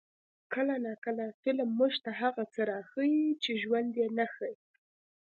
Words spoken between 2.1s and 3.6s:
هغه څه راښيي چې